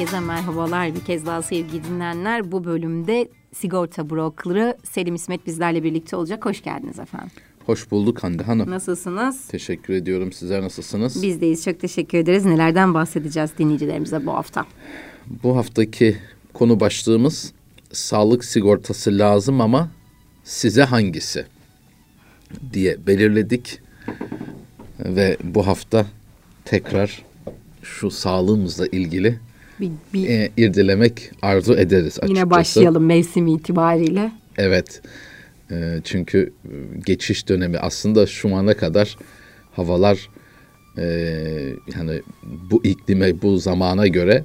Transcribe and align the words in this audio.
Herkese 0.00 0.20
merhabalar. 0.20 0.94
Bir 0.94 1.00
kez 1.00 1.26
daha 1.26 1.42
sevgili 1.42 1.84
dinleyenler. 1.84 2.52
Bu 2.52 2.64
bölümde 2.64 3.28
sigorta 3.54 4.10
brokerı 4.10 4.76
Selim 4.84 5.14
İsmet 5.14 5.46
bizlerle 5.46 5.84
birlikte 5.84 6.16
olacak. 6.16 6.46
Hoş 6.46 6.62
geldiniz 6.62 6.98
efendim. 6.98 7.30
Hoş 7.66 7.90
bulduk 7.90 8.22
Hande 8.22 8.42
Hanım. 8.42 8.70
Nasılsınız? 8.70 9.46
Teşekkür 9.48 9.94
ediyorum. 9.94 10.32
Sizler 10.32 10.62
nasılsınız? 10.62 11.22
Bizdeyiz. 11.22 11.64
Çok 11.64 11.80
teşekkür 11.80 12.18
ederiz. 12.18 12.44
Nelerden 12.44 12.94
bahsedeceğiz 12.94 13.50
dinleyicilerimize 13.58 14.26
bu 14.26 14.32
hafta? 14.32 14.66
Bu 15.42 15.56
haftaki 15.56 16.16
konu 16.54 16.80
başlığımız 16.80 17.52
sağlık 17.92 18.44
sigortası 18.44 19.18
lazım 19.18 19.60
ama 19.60 19.88
size 20.44 20.82
hangisi 20.82 21.46
diye 22.72 23.06
belirledik. 23.06 23.80
Ve 25.00 25.36
bu 25.44 25.66
hafta 25.66 26.06
tekrar 26.64 27.22
şu 27.82 28.10
sağlığımızla 28.10 28.86
ilgili 28.86 29.38
Bir, 29.80 29.90
bir 30.14 30.28
e, 30.28 30.50
irdelemek 30.56 31.30
arzu 31.42 31.74
ederiz 31.74 32.06
açıkçası. 32.06 32.32
yine 32.32 32.50
başlayalım 32.50 33.06
mevsim 33.06 33.46
itibariyle. 33.46 34.32
Evet. 34.58 35.02
E, 35.70 36.00
çünkü 36.04 36.52
geçiş 37.06 37.48
dönemi 37.48 37.78
aslında 37.78 38.26
şu 38.26 38.54
ana 38.54 38.74
kadar 38.74 39.16
havalar 39.72 40.28
e, 40.98 41.04
yani 41.96 42.22
bu 42.70 42.84
iklime 42.84 43.42
bu 43.42 43.58
zamana 43.58 44.06
göre 44.06 44.44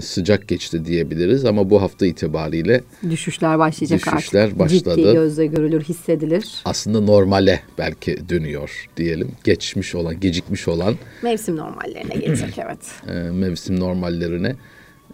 sıcak 0.00 0.48
geçti 0.48 0.84
diyebiliriz 0.84 1.44
ama 1.44 1.70
bu 1.70 1.82
hafta 1.82 2.06
itibariyle 2.06 2.82
Düşüşler 3.10 3.58
başlayacak 3.58 4.00
Düşüşler 4.06 4.44
artık. 4.44 4.58
başladı. 4.58 4.96
Ciddi 4.96 5.12
gözle 5.12 5.46
görülür, 5.46 5.82
hissedilir. 5.82 6.62
aslında 6.64 7.00
normale 7.00 7.60
belki 7.78 8.28
dönüyor 8.28 8.86
diyelim. 8.96 9.32
Geçmiş 9.44 9.94
olan, 9.94 10.20
gecikmiş 10.20 10.68
olan 10.68 10.94
Mevsim 11.22 11.56
normallerine 11.56 12.14
gelecek 12.14 12.58
evet. 12.64 12.78
e, 13.08 13.30
mevsim 13.30 13.80
normallerine 13.80 14.56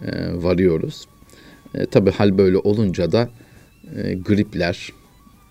e, 0.05 0.11
varıyoruz. 0.33 1.07
E, 1.75 1.85
tabii 1.85 2.11
hal 2.11 2.37
böyle 2.37 2.57
olunca 2.57 3.11
da 3.11 3.29
e, 3.95 4.13
gripler, 4.13 4.89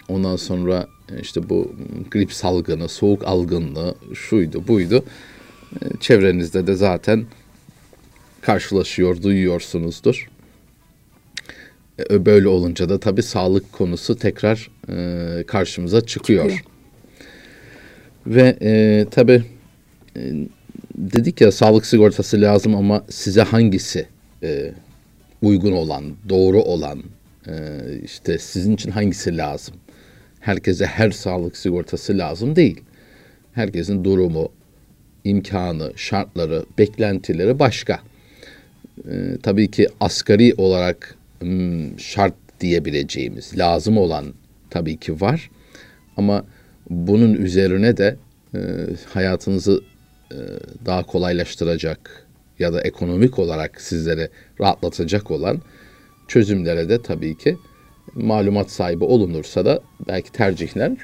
ondan 0.09 0.37
sonra 0.37 0.87
e, 1.13 1.21
işte 1.21 1.49
bu 1.49 1.73
grip 2.11 2.33
salgını, 2.33 2.89
soğuk 2.89 3.25
algınlığı, 3.25 3.95
şuydu 4.15 4.69
buydu. 4.69 5.05
E, 5.75 5.85
çevrenizde 6.01 6.67
de 6.67 6.75
zaten 6.75 7.27
karşılaşıyor, 8.47 9.23
duyuyorsunuzdur. 9.23 10.31
E, 12.11 12.27
böyle 12.27 12.49
olunca 12.49 12.89
da 12.89 13.01
tabii 13.01 13.23
sağlık 13.23 13.73
konusu 13.73 14.17
tekrar 14.17 14.71
e, 14.89 15.45
karşımıza 15.47 16.07
çıkıyor. 16.07 16.51
Çıkıyor. 16.51 16.71
Ve 18.27 18.57
e, 18.63 19.05
tabii 19.11 19.43
e, 20.17 20.21
dedik 20.95 21.41
ya 21.41 21.53
sağlık 21.53 21.87
sigortası 21.87 22.41
lazım 22.41 22.75
ama 22.75 23.05
size 23.11 23.43
hangisi 23.43 24.07
e, 24.43 24.73
uygun 25.43 25.73
olan, 25.73 26.05
doğru 26.29 26.63
olan, 26.63 27.03
e, 27.49 27.53
işte 28.05 28.39
sizin 28.39 28.75
için 28.75 28.91
hangisi 28.91 29.37
lazım? 29.37 29.75
Herkese 30.41 30.87
her 30.87 31.11
sağlık 31.11 31.57
sigortası 31.57 32.19
lazım 32.19 32.57
değil. 32.57 32.81
Herkesin 33.53 34.05
durumu, 34.05 34.49
imkanı, 35.25 35.93
şartları, 35.97 36.65
beklentileri 36.79 37.59
başka. 37.59 38.01
E, 39.05 39.37
tabii 39.43 39.71
ki 39.71 39.89
asgari 40.01 40.55
olarak 40.55 41.15
hmm, 41.41 41.99
şart 41.99 42.35
diyebileceğimiz, 42.61 43.59
lazım 43.59 43.99
olan 43.99 44.25
tabii 44.71 44.97
ki 44.97 45.21
var. 45.21 45.51
Ama 46.17 46.45
bunun 46.91 47.35
üzerine 47.35 47.97
de 47.97 48.17
e, 48.55 48.59
hayatınızı 49.09 49.83
e, 50.33 50.37
daha 50.87 51.03
kolaylaştıracak 51.03 52.27
ya 52.59 52.73
da 52.73 52.81
ekonomik 52.81 53.39
olarak 53.39 53.81
sizlere 53.81 54.29
rahatlatacak 54.61 55.31
olan 55.31 55.61
çözümlere 56.29 56.89
de 56.89 57.03
tabii 57.03 57.39
ki 57.39 57.57
malumat 58.15 58.71
sahibi 58.71 59.05
olunursa 59.05 59.65
da 59.65 59.81
belki 60.09 60.33
tercihler 60.33 60.97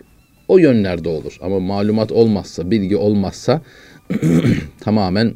o 0.48 0.58
yönlerde 0.58 1.08
olur. 1.08 1.38
Ama 1.40 1.60
malumat 1.60 2.12
olmazsa, 2.12 2.70
bilgi 2.70 2.96
olmazsa 2.96 3.62
tamamen 4.80 5.34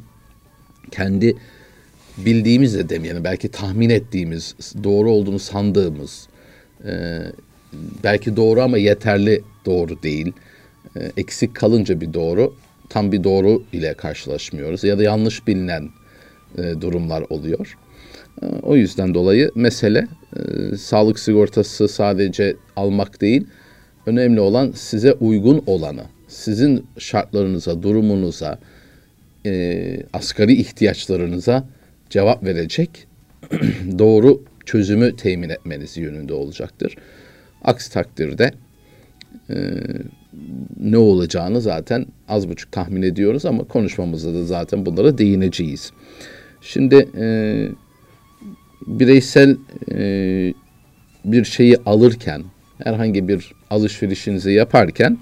kendi 0.91 1.37
bildiğimiz 2.17 2.75
de 2.75 2.89
demeyelim 2.89 3.25
belki 3.25 3.49
tahmin 3.49 3.91
ettiğimiz, 3.91 4.55
doğru 4.85 5.11
olduğunu 5.11 5.39
sandığımız, 5.39 6.29
e, 6.85 7.19
belki 8.05 8.37
doğru 8.37 8.63
ama 8.63 8.79
yeterli 8.79 9.43
doğru 9.67 10.03
değil. 10.03 10.33
E, 10.97 11.13
eksik 11.17 11.55
kalınca 11.55 12.01
bir 12.01 12.15
doğru, 12.15 12.55
tam 12.89 13.13
bir 13.13 13.25
doğru 13.25 13.63
ile 13.73 13.95
karşılaşmıyoruz 13.95 14.85
ya 14.85 14.99
da 14.99 15.03
yanlış 15.03 15.47
bilinen 15.47 15.89
e, 16.59 16.63
durumlar 16.81 17.25
oluyor. 17.31 17.79
E, 18.43 18.47
o 18.63 18.77
yüzden 18.77 19.15
dolayı 19.15 19.51
mesele 19.55 20.09
e, 20.37 20.77
sağlık 20.77 21.19
sigortası 21.19 21.89
sadece 21.89 22.57
almak 22.77 23.21
değil, 23.21 23.47
önemli 24.07 24.41
olan 24.41 24.73
size 24.75 25.13
uygun 25.13 25.63
olanı, 25.67 26.05
sizin 26.29 26.87
şartlarınıza, 26.99 27.83
durumunuza, 27.83 28.59
e, 29.47 30.03
asgari 30.13 30.53
ihtiyaçlarınıza 30.53 31.65
cevap 32.11 32.45
verecek 32.45 33.07
doğru 33.99 34.43
çözümü 34.67 35.17
temin 35.17 35.49
etmeniz 35.49 35.97
yönünde 35.97 36.35
olacaktır. 36.35 36.97
Aksi 37.65 37.93
takdirde 37.93 38.51
e, 39.51 39.57
ne 40.81 40.99
olacağını 40.99 41.61
zaten 41.61 42.07
az 42.29 42.49
buçuk 42.49 42.73
tahmin 42.73 43.03
ediyoruz 43.03 43.47
ama 43.47 43.65
konuşmamızda 43.65 44.35
da 44.35 44.45
zaten 44.45 44.87
bunlara 44.87 45.19
değineceğiz. 45.19 45.93
Şimdi 46.61 47.09
e, 47.19 47.27
bireysel 48.87 49.57
e, 49.93 50.55
bir 51.25 51.45
şeyi 51.45 51.77
alırken, 51.87 52.43
herhangi 52.85 53.29
bir 53.29 53.53
alışverişinizi 53.71 54.53
yaparken 54.53 55.19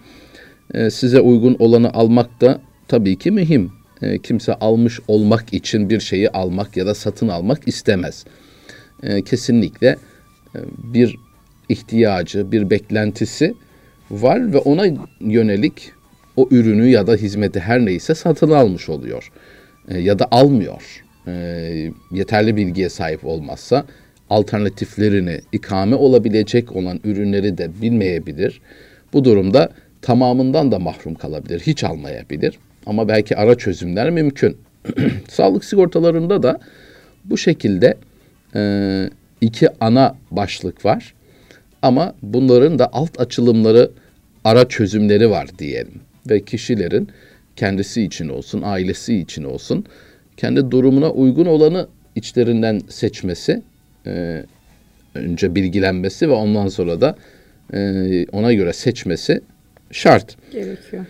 e, 0.75 0.91
size 0.91 1.21
uygun 1.21 1.57
olanı 1.59 1.93
almak 1.93 2.41
da 2.41 2.61
tabii 2.89 3.17
ki 3.17 3.31
mühim. 3.31 3.73
E, 4.03 4.19
kimse 4.19 4.55
almış 4.55 5.01
olmak 5.09 5.55
için 5.55 5.91
bir 5.91 6.01
şeyi 6.01 6.31
almak 6.31 6.77
ya 6.77 6.87
da 6.87 6.95
satın 6.95 7.29
almak 7.29 7.69
istemez. 7.69 8.25
E, 9.03 9.23
kesinlikle 9.23 9.97
e, 10.55 10.59
bir 10.79 11.17
ihtiyacı, 11.69 12.53
bir 12.53 12.71
beklentisi 12.71 13.55
var 14.11 14.53
ve 14.53 14.59
ona 14.59 14.87
yönelik 15.21 15.93
o 16.37 16.49
ürünü 16.51 16.87
ya 16.87 17.07
da 17.07 17.15
hizmeti 17.15 17.61
her 17.61 17.85
neyse 17.85 18.15
satın 18.15 18.51
almış 18.51 18.89
oluyor. 18.89 19.33
E, 19.89 19.99
ya 19.99 20.19
da 20.19 20.29
almıyor. 20.31 21.05
E, 21.27 21.33
yeterli 22.11 22.57
bilgiye 22.57 22.89
sahip 22.89 23.25
olmazsa 23.25 23.87
alternatiflerini, 24.31 25.41
ikame 25.53 25.97
olabilecek 25.97 26.77
olan 26.77 27.01
ürünleri 27.05 27.59
de 27.59 27.83
bilmeyebilir. 27.83 28.61
Bu 29.13 29.25
durumda 29.25 29.69
tamamından 30.03 30.73
da 30.73 30.79
mahrum 30.79 31.15
kalabilir, 31.15 31.61
hiç 31.61 31.85
almayabilir. 31.85 32.59
Ama 32.87 33.09
belki 33.09 33.37
ara 33.37 33.55
çözümler 33.55 34.11
mümkün. 34.11 34.57
Sağlık 35.29 35.65
sigortalarında 35.65 36.43
da 36.43 36.61
bu 37.25 37.39
şekilde 37.39 37.95
e, 38.55 39.11
iki 39.41 39.69
ana 39.81 40.17
başlık 40.31 40.85
var. 40.85 41.15
Ama 41.83 42.15
bunların 42.23 42.79
da 42.79 42.93
alt 42.93 43.21
açılımları, 43.21 43.91
ara 44.45 44.69
çözümleri 44.69 45.31
var 45.31 45.49
diyelim. 45.59 46.01
Ve 46.31 46.45
kişilerin 46.45 47.09
kendisi 47.57 48.03
için 48.03 48.29
olsun, 48.29 48.63
ailesi 48.65 49.17
için 49.17 49.45
olsun, 49.45 49.85
kendi 50.37 50.71
durumuna 50.71 51.11
uygun 51.11 51.47
olanı 51.47 51.89
içlerinden 52.15 52.81
seçmesi, 52.89 53.63
e, 54.07 54.45
önce 55.15 55.55
bilgilenmesi 55.55 56.29
ve 56.29 56.33
ondan 56.33 56.69
sonra 56.69 57.01
da 57.01 57.17
e, 57.75 58.27
ona 58.33 58.53
göre 58.53 58.73
seçmesi 58.73 59.41
şart. 59.91 60.37
Gerekiyor. 60.53 61.05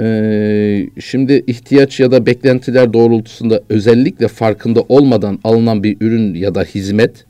Ee, 0.00 0.86
şimdi 1.00 1.44
ihtiyaç 1.46 2.00
ya 2.00 2.10
da 2.10 2.26
beklentiler 2.26 2.92
doğrultusunda 2.92 3.62
özellikle 3.68 4.28
farkında 4.28 4.82
olmadan 4.88 5.38
alınan 5.44 5.82
bir 5.82 5.96
ürün 6.00 6.34
ya 6.34 6.54
da 6.54 6.62
hizmet 6.62 7.24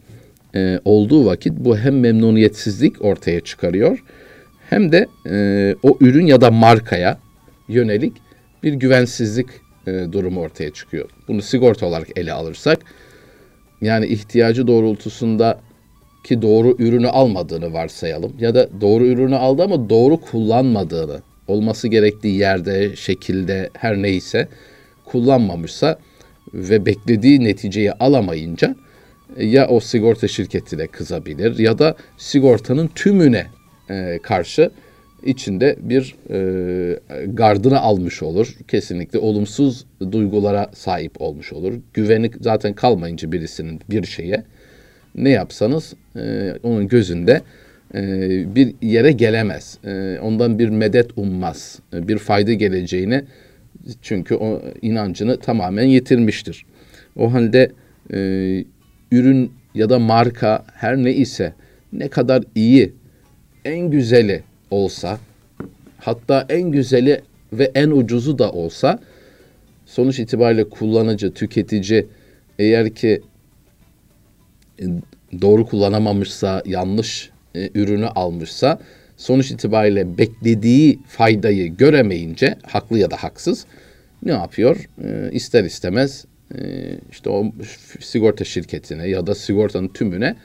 e, 0.55 0.81
olduğu 0.85 1.26
vakit 1.26 1.53
bu 1.56 1.79
hem 1.79 2.00
memnuniyetsizlik 2.00 3.05
ortaya 3.05 3.41
çıkarıyor 3.41 4.05
hem 4.70 4.93
de 4.93 5.06
e, 5.31 5.75
o 5.82 5.97
ürün 6.00 6.26
ya 6.26 6.41
da 6.41 6.50
markaya 6.50 7.19
yönelik 7.69 8.12
bir 8.62 8.73
güvensizlik 8.73 9.47
e, 9.87 9.91
durumu 10.12 10.41
ortaya 10.41 10.71
çıkıyor. 10.71 11.09
Bunu 11.29 11.43
sigorta 11.43 11.87
olarak 11.87 12.19
ele 12.19 12.32
alırsak 12.32 12.79
yani 13.81 14.06
ihtiyacı 14.06 14.67
doğrultusunda 14.67 15.61
ki 16.25 16.43
doğru 16.43 16.76
ürünü 16.79 17.09
almadığını 17.09 17.73
varsayalım 17.73 18.32
ya 18.38 18.55
da 18.55 18.69
doğru 18.81 19.06
ürünü 19.06 19.37
aldı 19.37 19.62
ama 19.62 19.91
doğru 19.91 20.21
kullanmadığını 20.21 21.21
olması 21.49 21.89
gerektiği 21.89 22.39
yerde, 22.39 22.97
şekilde 22.97 23.71
her 23.73 24.03
neyse 24.03 24.49
kullanmamışsa 25.05 25.99
ve 26.55 26.87
beklediği 26.87 27.45
neticeyi 27.45 27.93
alamayınca 27.93 28.77
e, 29.37 29.47
ya 29.47 29.69
o 29.69 29.81
sigorta 29.81 30.29
şirketine 30.29 30.87
kızabilir 30.87 31.59
ya 31.59 31.79
da 31.79 31.97
sigortanın 32.19 32.91
tümüne 32.95 33.47
e, 33.91 34.19
karşı 34.23 34.71
içinde 35.25 35.77
bir 35.81 36.17
e, 36.31 36.99
gardını 37.27 37.81
almış 37.81 38.23
olur. 38.23 38.56
Kesinlikle 38.69 39.19
olumsuz 39.19 39.85
duygulara 40.12 40.71
sahip 40.75 41.21
olmuş 41.21 41.53
olur. 41.53 41.75
Güveni 41.95 42.31
zaten 42.41 42.73
kalmayınca 42.75 43.33
birisinin 43.33 43.81
bir 43.91 44.05
şeye 44.05 44.45
ne 45.15 45.31
yapsanız 45.31 45.95
e, 46.17 46.55
onun 46.62 46.89
gözünde 46.89 47.43
e, 47.94 48.00
bir 48.55 48.75
yere 48.82 49.12
gelemez. 49.12 49.79
E, 49.85 50.19
ondan 50.23 50.58
bir 50.58 50.69
medet 50.69 51.19
ummaz. 51.19 51.79
E, 51.93 52.08
bir 52.08 52.19
fayda 52.19 52.52
geleceğine 52.52 53.25
çünkü 54.02 54.35
o 54.35 54.62
inancını 54.82 55.37
tamamen 55.37 55.85
yitirmiştir. 55.85 56.67
O 57.17 57.32
halde 57.32 57.73
e, 58.12 58.19
ürün 59.12 59.52
ya 59.75 59.90
da 59.90 59.99
marka 59.99 60.64
her 60.75 60.96
ne 60.96 61.14
ise 61.14 61.52
ne 61.93 62.08
kadar 62.08 62.44
iyi, 62.55 62.93
en 63.64 63.90
güzeli 63.90 64.43
olsa, 64.70 65.19
hatta 65.99 66.46
en 66.49 66.62
güzeli 66.62 67.20
ve 67.52 67.70
en 67.75 67.90
ucuzu 67.90 68.38
da 68.38 68.52
olsa, 68.52 69.00
sonuç 69.87 70.19
itibariyle 70.19 70.69
kullanıcı, 70.69 71.35
tüketici 71.35 72.06
eğer 72.58 72.94
ki 72.94 73.23
e, 74.81 74.85
doğru 75.43 75.67
kullanamamışsa, 75.67 76.62
yanlış 76.67 77.31
e, 77.55 77.71
ürünü 77.75 78.06
almışsa, 78.06 78.81
sonuç 79.17 79.50
itibariyle 79.50 80.19
beklediği 80.19 80.99
faydayı 81.06 81.77
göremeyince, 81.77 82.59
haklı 82.67 82.99
ya 82.99 83.11
da 83.11 83.17
haksız, 83.17 83.67
ne 84.23 84.33
yapıyor? 84.33 84.89
E, 85.05 85.31
ister 85.33 85.65
istemez 85.65 86.25
e, 86.55 86.61
işte 87.11 87.31
o 87.31 87.53
sigorta 88.00 88.45
şirketine 88.45 89.09
ya 89.09 89.27
da 89.27 89.35
sigortanın 89.35 89.89
tümüne 89.89 90.37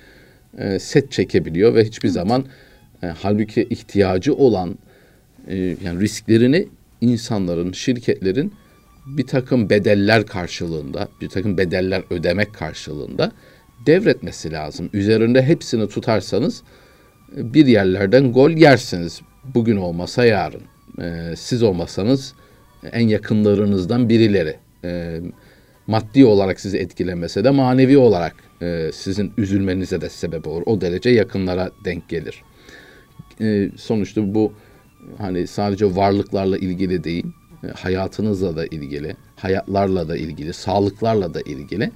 e, 0.57 0.79
set 0.79 1.11
çekebiliyor 1.11 1.75
ve 1.75 1.85
hiçbir 1.85 2.09
zaman 2.09 2.45
e, 3.03 3.07
halbuki 3.07 3.67
ihtiyacı 3.69 4.35
olan 4.35 4.77
e, 5.47 5.55
yani 5.57 5.99
risklerini 5.99 6.67
insanların, 7.01 7.71
şirketlerin 7.71 8.53
bir 9.05 9.27
takım 9.27 9.69
bedeller 9.69 10.25
karşılığında, 10.25 11.07
bir 11.21 11.29
takım 11.29 11.57
bedeller 11.57 12.03
ödemek 12.09 12.53
karşılığında 12.53 13.31
devretmesi 13.85 14.51
lazım. 14.51 14.89
Üzerinde 14.93 15.43
hepsini 15.43 15.89
tutarsanız 15.89 16.63
bir 17.37 17.65
yerlerden 17.65 18.33
gol 18.33 18.51
yersiniz. 18.51 19.21
Bugün 19.55 19.77
olmasa 19.77 20.25
yarın. 20.25 20.61
E, 21.01 21.35
siz 21.35 21.63
olmasanız 21.63 22.33
en 22.91 23.07
yakınlarınızdan 23.07 24.09
birileri. 24.09 24.55
E, 24.83 25.19
maddi 25.87 26.25
olarak 26.25 26.59
sizi 26.59 26.77
etkilemese 26.77 27.43
de 27.43 27.49
manevi 27.49 27.97
olarak 27.97 28.35
e, 28.61 28.89
sizin 28.93 29.33
üzülmenize 29.37 30.01
de 30.01 30.09
sebep 30.09 30.47
olur. 30.47 30.63
O 30.65 30.81
derece 30.81 31.09
yakınlara 31.09 31.71
denk 31.85 32.09
gelir. 32.09 32.43
E, 33.41 33.69
sonuçta 33.77 34.35
bu 34.35 34.53
hani 35.17 35.47
sadece 35.47 35.95
varlıklarla 35.95 36.57
ilgili 36.57 37.03
değil, 37.03 37.25
e, 37.63 37.67
hayatınızla 37.67 38.55
da 38.55 38.65
ilgili, 38.65 39.15
hayatlarla 39.35 40.09
da 40.09 40.17
ilgili, 40.17 40.53
sağlıklarla 40.53 41.33
da 41.33 41.41
ilgili. 41.41 41.91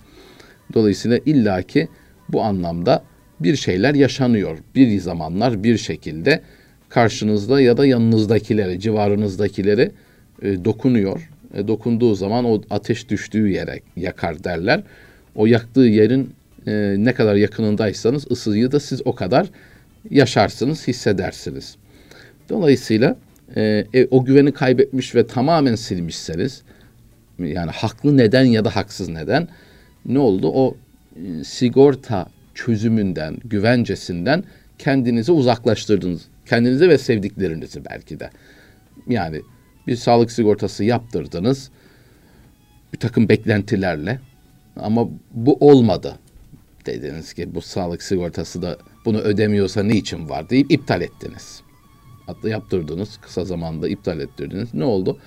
Dolayısıyla 0.74 1.20
illaki 1.26 1.88
bu 2.30 2.42
anlamda 2.42 3.04
bir 3.40 3.56
şeyler 3.56 3.96
yaşanıyor. 3.96 4.58
Bir 4.76 5.00
zamanlar 5.00 5.64
bir 5.64 5.78
şekilde 5.78 6.42
karşınızda 6.90 7.62
ya 7.62 7.78
da 7.78 7.86
yanınızdakileri, 7.86 8.80
civarınızdakileri 8.80 9.92
e, 10.42 10.66
dokunuyor. 10.66 11.30
E, 11.54 11.68
dokunduğu 11.68 12.16
zaman 12.16 12.46
o 12.46 12.62
ateş 12.70 13.10
düştüğü 13.10 13.50
yere 13.50 13.80
yakar 13.96 14.44
derler. 14.44 14.84
O 15.36 15.46
yaktığı 15.46 15.80
yerin 15.80 16.30
e, 16.68 16.96
ne 16.98 17.14
kadar 17.14 17.36
yakınındaysanız 17.36 18.32
ısıyı 18.32 18.72
da 18.72 18.80
siz 18.80 19.02
o 19.06 19.16
kadar 19.16 19.48
yaşarsınız, 20.10 20.88
hissedersiniz. 20.88 21.76
Dolayısıyla 22.50 23.18
e, 23.56 23.86
e, 23.94 24.08
o 24.12 24.26
güveni 24.26 24.52
kaybetmiş 24.52 25.16
ve 25.16 25.28
tamamen 25.28 25.76
silmişseniz 25.76 26.62
yani 27.40 27.72
haklı 27.72 28.18
neden 28.18 28.44
ya 28.46 28.66
da 28.66 28.76
haksız 28.76 29.10
neden 29.10 29.48
ne 30.06 30.20
oldu? 30.20 30.52
O 30.54 30.76
e, 31.16 31.44
sigorta 31.44 32.28
çözümünden, 32.58 33.38
güvencesinden 33.46 34.44
kendinizi 34.78 35.32
uzaklaştırdınız. 35.32 36.22
Kendinizi 36.46 36.90
ve 36.90 36.98
sevdiklerinizi 36.98 37.86
belki 37.86 38.20
de. 38.20 38.30
Yani 39.08 39.42
bir 39.88 39.96
sağlık 39.96 40.32
sigortası 40.32 40.84
yaptırdınız. 40.84 41.70
Bir 42.94 43.00
takım 43.00 43.30
beklentilerle 43.30 44.20
ama 44.76 45.10
bu 45.32 45.58
olmadı. 45.60 46.20
Dediniz 46.86 47.34
ki 47.34 47.56
bu 47.56 47.62
sağlık 47.62 48.04
sigortası 48.04 48.62
da 48.62 48.78
bunu 49.06 49.18
ödemiyorsa 49.18 49.84
ne 49.84 49.96
için 49.96 50.30
var 50.30 50.50
deyip 50.50 50.72
iptal 50.72 51.02
ettiniz. 51.02 51.62
Hatta 52.26 52.50
yaptırdınız 52.50 53.18
kısa 53.18 53.46
zamanda 53.46 53.90
iptal 53.90 54.20
ettirdiniz. 54.20 54.74
Ne 54.74 54.84
oldu? 54.84 55.20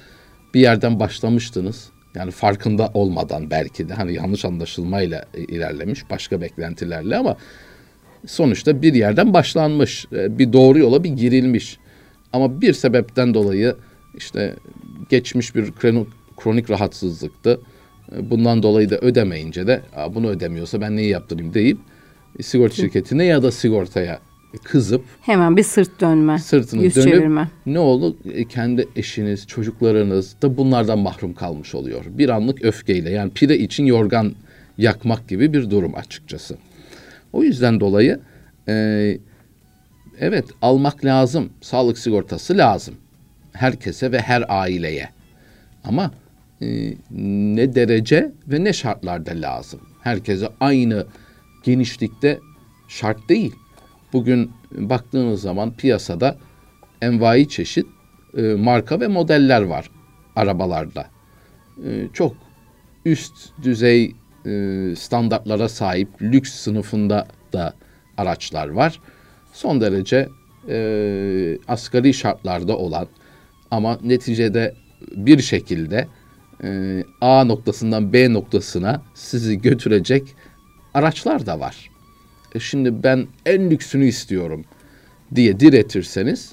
Bir 0.54 0.60
yerden 0.60 1.00
başlamıştınız. 1.00 1.90
Yani 2.14 2.30
farkında 2.30 2.90
olmadan 2.94 3.50
belki 3.50 3.88
de 3.88 3.94
hani 3.94 4.14
yanlış 4.14 4.44
anlaşılmayla 4.44 5.24
ilerlemiş 5.34 6.10
başka 6.10 6.40
beklentilerle 6.40 7.16
ama 7.16 7.36
sonuçta 8.26 8.82
bir 8.82 8.94
yerden 8.94 9.34
başlanmış. 9.34 10.06
E, 10.12 10.38
bir 10.38 10.52
doğru 10.52 10.78
yola 10.78 11.04
bir 11.04 11.10
girilmiş. 11.10 11.78
Ama 12.32 12.60
bir 12.60 12.72
sebepten 12.72 13.34
dolayı 13.34 13.76
işte 14.16 14.54
geçmiş 15.08 15.54
bir 15.54 15.72
kronik 16.36 16.70
rahatsızlıktı. 16.70 17.60
E, 18.16 18.30
bundan 18.30 18.62
dolayı 18.62 18.90
da 18.90 18.98
ödemeyince 18.98 19.66
de 19.66 19.82
bunu 20.14 20.28
ödemiyorsa 20.28 20.80
ben 20.80 20.96
neyi 20.96 21.08
yaptırayım 21.08 21.54
deyip 21.54 21.78
e, 22.38 22.42
sigorta 22.42 22.74
şirketine 22.74 23.24
ya 23.24 23.42
da 23.42 23.52
sigortaya 23.52 24.20
kızıp 24.58 25.04
hemen 25.20 25.56
bir 25.56 25.62
sırt 25.62 26.00
dönme, 26.00 26.38
sırtını 26.38 26.82
yüz 26.82 26.96
dönüp 26.96 27.08
çevirme. 27.08 27.48
ne 27.66 27.78
oldu? 27.78 28.16
E, 28.32 28.44
kendi 28.44 28.88
eşiniz, 28.96 29.46
çocuklarınız 29.46 30.36
da 30.42 30.56
bunlardan 30.56 30.98
mahrum 30.98 31.34
kalmış 31.34 31.74
oluyor. 31.74 32.04
Bir 32.08 32.28
anlık 32.28 32.64
öfkeyle 32.64 33.10
yani 33.10 33.30
pire 33.30 33.58
için 33.58 33.84
yorgan 33.84 34.34
yakmak 34.78 35.28
gibi 35.28 35.52
bir 35.52 35.70
durum 35.70 35.94
açıkçası. 35.94 36.56
O 37.32 37.42
yüzden 37.42 37.80
dolayı 37.80 38.20
e, 38.68 39.18
evet 40.20 40.44
almak 40.62 41.04
lazım. 41.04 41.50
Sağlık 41.60 41.98
sigortası 41.98 42.58
lazım 42.58 42.94
herkese 43.52 44.12
ve 44.12 44.18
her 44.18 44.44
aileye. 44.48 45.08
Ama 45.84 46.10
e, 46.62 46.94
ne 47.54 47.74
derece 47.74 48.32
ve 48.48 48.64
ne 48.64 48.72
şartlarda 48.72 49.30
lazım. 49.34 49.80
Herkese 50.02 50.48
aynı 50.60 51.06
genişlikte 51.64 52.38
şart 52.88 53.28
değil. 53.28 53.54
Bugün 54.12 54.50
baktığınız 54.72 55.42
zaman 55.42 55.76
piyasada 55.76 56.36
envai 57.02 57.48
çeşit 57.48 57.86
e, 58.36 58.42
marka 58.42 59.00
ve 59.00 59.08
modeller 59.08 59.62
var 59.62 59.90
arabalarda. 60.36 61.06
E, 61.86 62.08
çok 62.12 62.36
üst 63.04 63.34
düzey 63.62 64.14
e, 64.46 64.50
standartlara 64.96 65.68
sahip 65.68 66.22
lüks 66.22 66.52
sınıfında 66.52 67.26
da 67.52 67.74
araçlar 68.16 68.68
var. 68.68 69.00
Son 69.52 69.80
derece 69.80 70.28
e, 70.68 71.58
asgari 71.68 72.14
şartlarda 72.14 72.76
olan 72.76 73.06
ama 73.70 73.98
neticede 74.02 74.74
bir 75.16 75.38
şekilde 75.38 76.08
e, 76.64 77.02
A 77.20 77.44
noktasından 77.44 78.12
B 78.12 78.32
noktasına 78.32 79.02
sizi 79.14 79.60
götürecek 79.60 80.34
araçlar 80.94 81.46
da 81.46 81.60
var. 81.60 81.89
E 82.54 82.60
şimdi 82.60 83.02
ben 83.02 83.26
en 83.46 83.70
lüksünü 83.70 84.06
istiyorum 84.06 84.64
diye 85.34 85.60
diretirseniz 85.60 86.52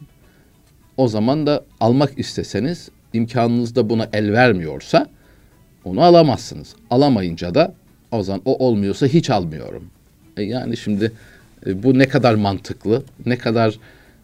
o 0.98 1.08
zaman 1.08 1.48
da 1.48 1.66
almak 1.80 2.20
isteseniz 2.20 2.90
imkanınız 3.14 3.76
da 3.76 3.90
buna 3.90 4.10
el 4.14 4.34
vermiyorsa 4.34 5.08
onu 5.86 6.02
alamazsınız. 6.02 6.76
Alamayınca 6.90 7.56
da 7.56 7.74
o 8.12 8.24
zaman 8.24 8.42
o 8.46 8.68
olmuyorsa 8.68 9.08
hiç 9.08 9.30
almıyorum. 9.30 9.84
E 10.38 10.44
yani 10.44 10.78
şimdi 10.78 11.12
e, 11.66 11.84
bu 11.84 12.00
ne 12.00 12.08
kadar 12.08 12.36
mantıklı, 12.36 13.04
ne 13.26 13.38
kadar 13.38 13.80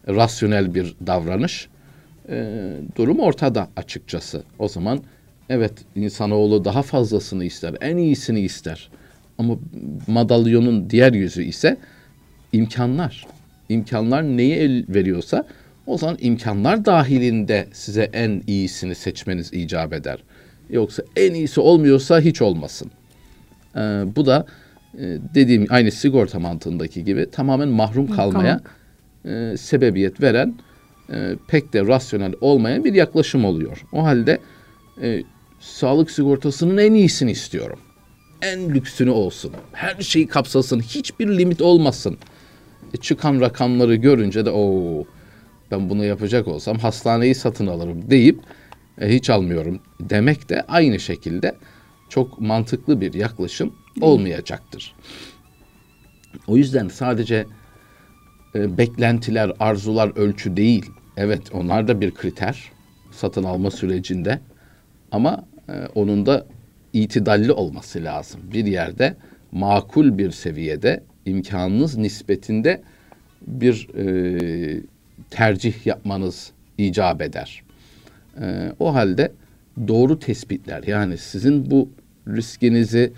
rasyonel 0.08 0.74
bir 0.74 0.94
davranış 1.06 1.68
e, 2.28 2.70
durum 2.96 3.18
ortada 3.18 3.68
açıkçası. 3.76 4.42
O 4.58 4.68
zaman 4.68 5.00
evet 5.48 5.72
insanoğlu 5.96 6.64
daha 6.64 6.82
fazlasını 6.82 7.44
ister, 7.44 7.74
en 7.80 7.96
iyisini 7.96 8.40
ister. 8.40 8.90
Ama 9.38 9.56
madalyonun 10.06 10.90
diğer 10.90 11.12
yüzü 11.12 11.42
ise 11.42 11.76
imkanlar. 12.52 13.26
İmkanlar 13.68 14.22
neyi 14.22 14.54
el 14.54 14.84
veriyorsa 14.88 15.46
o 15.86 15.98
zaman 15.98 16.18
imkanlar 16.20 16.84
dahilinde 16.84 17.66
size 17.72 18.10
en 18.12 18.42
iyisini 18.46 18.94
seçmeniz 18.94 19.52
icap 19.52 19.92
eder. 19.92 20.18
Yoksa 20.70 21.02
en 21.16 21.34
iyisi 21.34 21.60
olmuyorsa 21.60 22.20
hiç 22.20 22.42
olmasın. 22.42 22.90
Ee, 23.76 23.80
bu 24.16 24.26
da 24.26 24.46
e, 24.98 25.18
dediğim 25.34 25.66
aynı 25.70 25.90
sigorta 25.90 26.38
mantığındaki 26.40 27.04
gibi 27.04 27.30
tamamen 27.30 27.68
mahrum 27.68 28.10
kalmaya 28.10 28.60
e, 29.24 29.56
sebebiyet 29.56 30.20
veren 30.20 30.54
e, 31.12 31.36
pek 31.48 31.72
de 31.72 31.86
rasyonel 31.86 32.32
olmayan 32.40 32.84
bir 32.84 32.94
yaklaşım 32.94 33.44
oluyor. 33.44 33.84
O 33.92 34.04
halde 34.04 34.38
e, 35.02 35.22
sağlık 35.60 36.10
sigortasının 36.10 36.76
en 36.76 36.94
iyisini 36.94 37.30
istiyorum. 37.30 37.78
En 38.44 38.74
lüksünü 38.74 39.10
olsun. 39.10 39.52
Her 39.72 40.00
şeyi 40.00 40.26
kapsasın. 40.26 40.80
Hiçbir 40.80 41.38
limit 41.38 41.62
olmasın. 41.62 42.18
E, 42.94 42.96
çıkan 42.96 43.40
rakamları 43.40 43.94
görünce 43.94 44.44
de 44.44 44.50
o 44.50 45.04
ben 45.70 45.90
bunu 45.90 46.04
yapacak 46.04 46.48
olsam 46.48 46.78
hastaneyi 46.78 47.34
satın 47.34 47.66
alırım 47.66 48.10
deyip 48.10 48.40
e, 49.00 49.14
hiç 49.14 49.30
almıyorum 49.30 49.80
demek 50.00 50.48
de 50.48 50.62
aynı 50.62 51.00
şekilde 51.00 51.54
çok 52.08 52.40
mantıklı 52.40 53.00
bir 53.00 53.14
yaklaşım 53.14 53.74
olmayacaktır. 54.00 54.94
O 56.46 56.56
yüzden 56.56 56.88
sadece 56.88 57.46
e, 58.54 58.78
beklentiler, 58.78 59.52
arzular 59.60 60.12
ölçü 60.16 60.56
değil. 60.56 60.90
Evet 61.16 61.42
onlar 61.52 61.88
da 61.88 62.00
bir 62.00 62.14
kriter 62.14 62.72
satın 63.10 63.44
alma 63.44 63.70
sürecinde 63.70 64.40
ama 65.12 65.44
e, 65.68 65.72
onun 65.94 66.26
da 66.26 66.46
itidalli 66.94 67.52
olması 67.52 68.04
lazım. 68.04 68.40
Bir 68.52 68.66
yerde 68.66 69.16
makul 69.52 70.18
bir 70.18 70.30
seviyede 70.30 71.02
imkanınız 71.26 71.96
nispetinde 71.96 72.82
bir 73.46 73.88
e, 73.94 74.80
tercih 75.30 75.86
yapmanız 75.86 76.52
icap 76.78 77.22
eder. 77.22 77.62
E, 78.40 78.72
o 78.78 78.94
halde 78.94 79.32
doğru 79.88 80.18
tespitler 80.18 80.82
yani 80.86 81.18
sizin 81.18 81.70
bu 81.70 81.88
riskinizi 82.28 83.12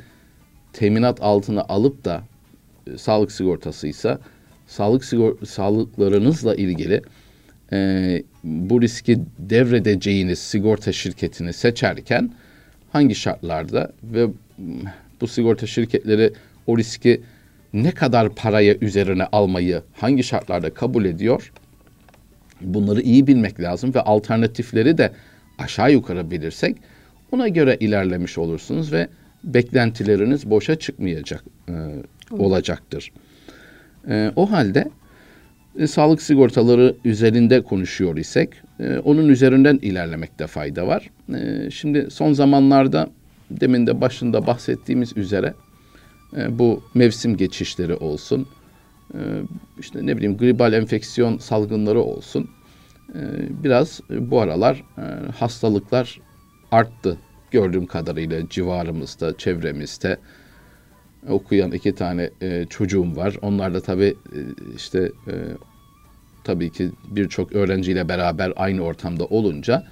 teminat 0.73 1.23
altına 1.23 1.63
alıp 1.63 2.05
da 2.05 2.23
e, 2.87 2.99
sağlık 2.99 3.33
sigortasıysa 3.33 4.19
sağlık 4.67 5.05
sigor 5.05 5.47
sağlıklarınızla 5.47 6.55
ilgili 6.55 7.03
e, 7.73 8.23
bu 8.45 8.83
riski 8.83 9.19
devredeceğiniz 9.39 10.39
sigorta 10.39 10.93
şirketini 10.93 11.53
seçerken 11.53 12.33
hangi 12.93 13.15
şartlarda 13.15 13.93
ve 14.03 14.27
bu 15.21 15.27
sigorta 15.27 15.67
şirketleri 15.67 16.33
o 16.67 16.79
riski 16.79 17.21
ne 17.73 17.91
kadar 17.91 18.35
paraya 18.35 18.75
üzerine 18.75 19.25
almayı 19.25 19.83
hangi 19.93 20.25
şartlarda 20.25 20.75
kabul 20.75 21.05
ediyor? 21.05 21.53
Bunları 22.61 23.01
iyi 23.01 23.27
bilmek 23.27 23.61
lazım 23.61 23.95
ve 23.95 24.01
alternatifleri 24.01 24.99
de 24.99 25.13
aşağı 25.59 25.93
yukarı 25.93 26.31
bilirsek 26.31 26.77
ona 27.33 27.49
göre 27.49 27.77
ilerlemiş 27.81 28.39
olursunuz 28.39 28.93
ve 28.93 29.09
beklentileriniz 29.45 30.51
boşa 30.51 30.79
çıkmayacak 30.79 31.45
e, 31.69 31.73
olacaktır. 32.31 33.13
E, 34.09 34.33
o 34.37 34.51
halde 34.51 34.89
e, 35.79 35.87
sağlık 35.87 36.23
sigortaları 36.23 36.95
üzerinde 37.05 37.61
konuşuyor 37.63 38.17
isek 38.17 38.51
e, 38.81 38.99
onun 38.99 39.29
üzerinden 39.29 39.79
ilerlemekte 39.83 40.47
fayda 40.47 40.87
var. 40.87 41.11
E, 41.35 41.71
şimdi 41.71 42.11
son 42.11 42.33
zamanlarda 42.33 43.11
demin 43.51 43.87
de 43.87 44.01
başında 44.01 44.47
bahsettiğimiz 44.47 45.17
üzere 45.17 45.55
e, 46.37 46.59
bu 46.59 46.83
mevsim 46.95 47.37
geçişleri 47.37 47.95
olsun, 47.95 48.49
e, 49.15 49.21
işte 49.79 50.07
ne 50.07 50.17
bileyim 50.17 50.37
gribal 50.37 50.73
enfeksiyon 50.73 51.39
salgınları 51.39 52.01
olsun. 52.01 52.51
E, 53.15 53.21
biraz 53.65 54.01
bu 54.11 54.41
aralar 54.41 54.85
e, 54.99 55.31
hastalıklar 55.39 56.21
arttı 56.73 57.19
gördüğüm 57.51 57.87
kadarıyla 57.87 58.49
civarımızda, 58.49 59.37
çevremizde 59.37 60.19
okuyan 61.29 61.73
iki 61.73 61.95
tane 61.95 62.31
e, 62.43 62.67
çocuğum 62.71 63.17
var. 63.17 63.37
Onlar 63.43 63.75
da 63.75 63.81
tabii 63.81 64.17
e, 64.33 64.39
işte 64.77 65.13
e, 65.29 65.35
tabii 66.45 66.71
ki 66.71 66.91
birçok 67.11 67.53
öğrenciyle 67.53 68.09
beraber 68.09 68.53
aynı 68.57 68.81
ortamda 68.81 69.25
olunca 69.25 69.85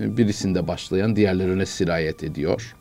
e, 0.00 0.16
birisinde 0.16 0.68
başlayan 0.68 1.16
diğerlerine 1.16 1.66
sirayet 1.66 2.24
ediyor. 2.24 2.74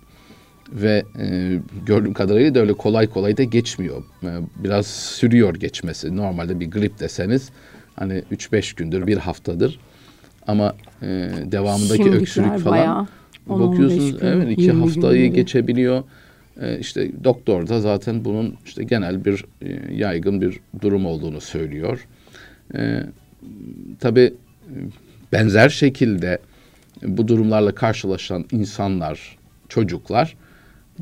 Ve 0.72 1.04
e, 1.20 1.58
gördüğüm 1.86 2.14
kadarıyla 2.14 2.56
da 2.56 2.60
öyle 2.60 2.74
kolay 2.74 3.08
kolay 3.08 3.38
da 3.38 3.44
geçmiyor. 3.44 4.04
E, 4.24 4.30
biraz 4.64 4.88
sürüyor 4.88 5.56
geçmesi. 5.56 6.18
Normalde 6.18 6.60
bir 6.60 6.72
grip 6.72 7.00
deseniz 7.00 7.50
hani 7.96 8.24
3-5 8.32 8.76
gündür, 8.76 9.08
bir 9.08 9.18
haftadır. 9.18 9.80
Ama 10.48 10.76
e, 11.02 11.08
devamındaki 11.46 11.96
Şimdikiler 11.96 12.22
öksürük 12.22 12.60
falan 12.60 12.66
bayağı 12.66 13.08
10-15 13.50 13.68
bakıyorsunuz 13.68 14.12
gün, 14.12 14.28
evet 14.28 14.52
iki 14.52 14.62
20 14.62 14.80
haftayı 14.80 15.26
gibi. 15.26 15.36
geçebiliyor. 15.36 16.04
E, 16.62 16.80
işte 16.80 17.12
doktor 17.24 17.68
da 17.68 17.82
zaten 17.82 18.26
bunun 18.26 18.56
işte 18.66 18.84
genel 18.84 19.26
bir 19.26 19.46
e, 19.62 19.94
yaygın 19.94 20.42
bir 20.42 20.60
durum 20.82 21.06
olduğunu 21.06 21.42
söylüyor. 21.42 22.08
E, 22.76 23.04
tabii 24.00 24.34
e, 24.68 24.76
benzer 25.32 25.70
şekilde 25.70 26.40
bu 27.04 27.28
durumlarla 27.28 27.76
karşılaşan 27.76 28.46
insanlar, 28.52 29.38
çocuklar 29.70 30.36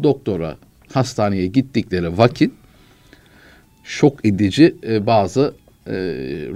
doktora, 0.04 0.58
hastaneye 0.94 1.48
gittikleri 1.48 2.18
vakit 2.18 2.52
şok 3.84 4.26
edici 4.26 4.76
e, 4.88 5.06
bazı 5.06 5.54
e, 5.88 5.94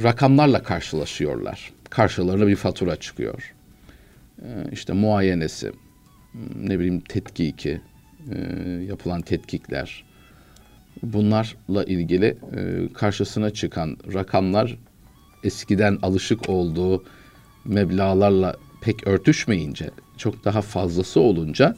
rakamlarla 0.03 0.63
karşılaşıyorlar. 0.63 1.71
Karşılarına 1.89 2.47
bir 2.47 2.55
fatura 2.55 2.95
çıkıyor. 2.95 3.53
E, 4.41 4.47
işte 4.71 4.93
muayenesi, 4.93 5.71
ne 6.55 6.79
bileyim 6.79 6.99
tetkiki, 6.99 7.81
e, 8.31 8.69
yapılan 8.87 9.21
tetkikler. 9.21 10.03
Bunlarla 11.03 11.83
ilgili 11.83 12.37
e, 12.55 12.93
karşısına 12.93 13.49
çıkan 13.49 13.97
rakamlar 14.13 14.77
eskiden 15.43 15.97
alışık 16.01 16.49
olduğu 16.49 17.03
meblağlarla 17.65 18.55
pek 18.81 19.07
örtüşmeyince, 19.07 19.89
çok 20.17 20.45
daha 20.45 20.61
fazlası 20.61 21.19
olunca 21.19 21.75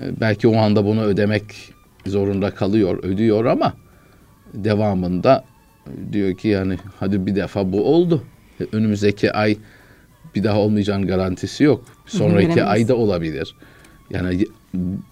e, 0.00 0.20
belki 0.20 0.48
o 0.48 0.56
anda 0.56 0.84
bunu 0.84 1.02
ödemek 1.02 1.44
zorunda 2.06 2.50
kalıyor, 2.50 3.04
ödüyor 3.04 3.44
ama 3.44 3.74
devamında 4.54 5.44
diyor 6.12 6.34
ki 6.36 6.48
yani 6.48 6.78
hadi 7.00 7.26
bir 7.26 7.36
defa 7.36 7.72
bu 7.72 7.84
oldu. 7.84 8.22
Önümüzdeki 8.72 9.32
ay 9.32 9.56
bir 10.34 10.44
daha 10.44 10.58
olmayacağın 10.58 11.06
garantisi 11.06 11.64
yok. 11.64 11.84
Sonraki 12.06 12.64
ayda 12.64 12.96
olabilir. 12.96 13.54
Yani 14.10 14.44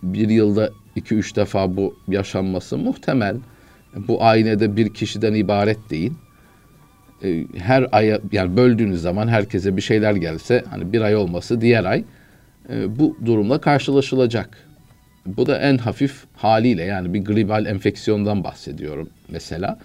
bir 0.02 0.28
yılda 0.28 0.70
iki 0.96 1.14
üç 1.14 1.36
defa 1.36 1.76
bu 1.76 1.94
yaşanması 2.08 2.78
muhtemel. 2.78 3.36
Bu 4.08 4.24
ailede 4.24 4.76
bir 4.76 4.94
kişiden 4.94 5.34
ibaret 5.34 5.90
değil. 5.90 6.12
E, 7.24 7.44
Her 7.58 7.86
aya 7.92 8.20
yani 8.32 8.56
böldüğünüz 8.56 9.00
zaman 9.02 9.28
herkese 9.28 9.76
bir 9.76 9.82
şeyler 9.82 10.14
gelse 10.14 10.64
hani 10.70 10.92
bir 10.92 11.00
ay 11.00 11.16
olması 11.16 11.60
diğer 11.60 11.84
ay 11.84 12.04
e, 12.70 12.98
bu 12.98 13.16
durumla 13.24 13.60
karşılaşılacak. 13.60 14.58
Bu 15.26 15.46
da 15.46 15.58
en 15.58 15.78
hafif 15.78 16.24
haliyle 16.36 16.82
yani 16.82 17.14
bir 17.14 17.24
gribal 17.24 17.66
enfeksiyondan 17.66 18.44
bahsediyorum 18.44 19.08
mesela. 19.28 19.78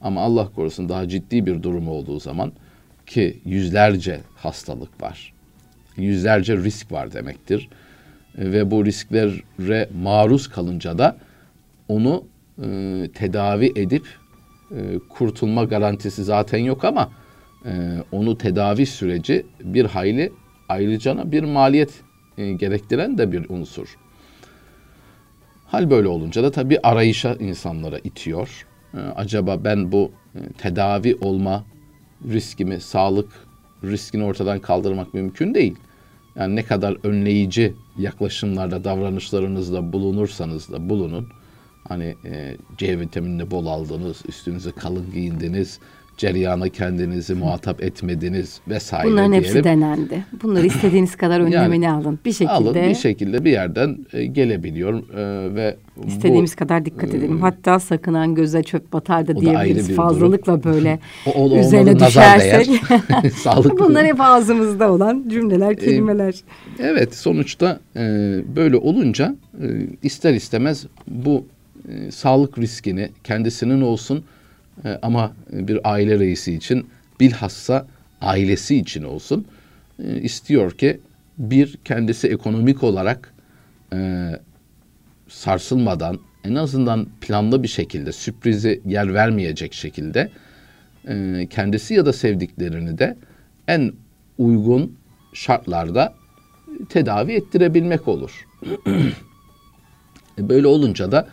Ama 0.00 0.20
Allah 0.20 0.48
korusun 0.54 0.88
daha 0.88 1.08
ciddi 1.08 1.46
bir 1.46 1.62
durum 1.62 1.88
olduğu 1.88 2.20
zaman 2.20 2.52
ki 3.06 3.40
yüzlerce 3.44 4.20
hastalık 4.36 5.02
var. 5.02 5.32
Yüzlerce 5.96 6.56
risk 6.56 6.92
var 6.92 7.12
demektir. 7.12 7.68
E, 8.38 8.52
Ve 8.52 8.70
bu 8.70 8.84
risklere 8.84 9.88
maruz 10.02 10.48
kalınca 10.48 10.98
da 10.98 11.16
onu 11.88 12.24
e, 12.62 12.66
tedavi 13.14 13.72
edip 13.76 14.06
e, 14.70 14.98
kurtulma 15.08 15.64
garantisi 15.64 16.24
zaten 16.24 16.58
yok 16.58 16.84
ama 16.84 17.10
e, 17.66 17.70
onu 18.12 18.38
tedavi 18.38 18.86
süreci 18.86 19.46
bir 19.64 19.84
hayli 19.84 20.32
ayrıca 20.68 21.32
bir 21.32 21.42
maliyet 21.44 21.90
e, 22.38 22.52
gerektiren 22.52 23.18
de 23.18 23.32
bir 23.32 23.48
unsur. 23.48 23.96
Hal 25.66 25.90
böyle 25.90 26.08
olunca 26.08 26.42
da 26.42 26.50
tabii 26.50 26.78
arayışa 26.82 27.34
insanlara 27.34 27.98
itiyor. 27.98 28.66
Ee, 28.94 28.98
acaba 28.98 29.64
ben 29.64 29.92
bu 29.92 30.12
e, 30.34 30.38
tedavi 30.58 31.16
olma 31.20 31.64
riskimi, 32.32 32.80
sağlık 32.80 33.32
riskini 33.84 34.24
ortadan 34.24 34.58
kaldırmak 34.58 35.14
mümkün 35.14 35.54
değil. 35.54 35.74
Yani 36.36 36.56
ne 36.56 36.64
kadar 36.64 36.96
önleyici 37.06 37.74
yaklaşımlarda, 37.98 38.84
davranışlarınızda 38.84 39.92
bulunursanız 39.92 40.72
da 40.72 40.88
bulunun. 40.88 41.28
Hani 41.88 42.16
e, 42.24 42.56
C 42.78 43.00
vitaminini 43.00 43.50
bol 43.50 43.66
aldınız, 43.66 44.22
üstünüzü 44.28 44.72
kalın 44.72 45.10
giyindiniz, 45.12 45.78
cereyana 46.16 46.68
kendinizi 46.68 47.34
muhatap 47.34 47.82
etmediniz 47.82 48.60
vesaire 48.68 49.10
Bunların 49.10 49.32
hepsi 49.32 49.52
diyelim. 49.52 49.64
denendi. 49.64 50.24
Bunları 50.42 50.66
istediğiniz 50.66 51.16
kadar 51.16 51.40
önlemini 51.40 51.90
alın. 51.90 52.18
Bir 52.24 52.32
şekilde 52.32 52.50
Alın 52.50 52.74
bir 52.74 52.94
şekilde 52.94 53.44
bir 53.44 53.50
yerden 53.50 53.98
e, 54.12 54.26
gelebiliyor 54.26 54.94
e, 54.94 55.54
ve 55.54 55.76
bu- 55.96 56.06
istediğimiz 56.08 56.54
kadar 56.54 56.84
dikkat 56.84 57.14
edelim. 57.14 57.40
Hatta 57.40 57.80
sakınan 57.80 58.34
göze 58.34 58.62
çöp 58.62 58.92
batar 58.92 59.26
da 59.26 59.36
diyebiliriz. 59.40 59.90
Fazlalıkla 59.96 60.64
böyle 60.64 60.98
O- 61.26 61.30
o- 61.50 61.58
üzerine 61.58 61.98
düşersek. 62.00 62.70
Bunlar 63.78 64.06
hep 64.06 64.20
ağzımızda 64.20 64.92
olan 64.92 65.24
cümleler, 65.28 65.76
kelimeler. 65.76 66.34
Evet 66.78 67.14
sonuçta 67.14 67.80
e, 67.96 68.00
böyle 68.56 68.76
olunca 68.76 69.34
e, 69.62 69.66
ister 70.02 70.34
istemez 70.34 70.86
bu 71.08 71.46
e, 71.88 72.10
sağlık 72.10 72.58
riskini 72.58 73.08
kendisinin 73.24 73.80
olsun 73.80 74.24
e, 74.84 74.98
ama 75.02 75.32
bir 75.50 75.92
aile 75.92 76.18
reisi 76.18 76.54
için 76.54 76.86
bilhassa 77.20 77.86
ailesi 78.20 78.76
için 78.76 79.02
olsun 79.02 79.46
e, 80.04 80.20
istiyor 80.20 80.72
ki 80.72 81.00
bir 81.38 81.78
kendisi 81.84 82.28
ekonomik 82.28 82.82
olarak 82.82 83.34
e, 83.92 84.30
sarsılmadan 85.28 86.18
en 86.44 86.54
azından 86.54 87.08
planlı 87.20 87.62
bir 87.62 87.68
şekilde 87.68 88.12
sürprizi 88.12 88.80
yer 88.86 89.14
vermeyecek 89.14 89.74
şekilde 89.74 90.30
e, 91.08 91.46
kendisi 91.50 91.94
ya 91.94 92.06
da 92.06 92.12
sevdiklerini 92.12 92.98
de 92.98 93.16
en 93.68 93.92
uygun 94.38 94.96
şartlarda 95.32 96.14
tedavi 96.88 97.32
ettirebilmek 97.32 98.08
olur. 98.08 98.46
E, 100.38 100.48
böyle 100.48 100.66
olunca 100.66 101.12
da 101.12 101.28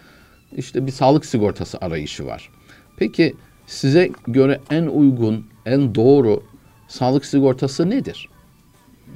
işte 0.58 0.86
bir 0.88 0.92
sağlık 0.92 1.26
sigortası 1.26 1.78
arayışı 1.82 2.26
var. 2.26 2.50
Peki 3.02 3.36
size 3.68 4.10
göre 4.28 4.60
en 4.72 4.84
uygun, 4.84 5.46
en 5.66 5.96
doğru 5.96 6.44
sağlık 6.88 7.26
sigortası 7.26 7.90
nedir? 7.90 8.30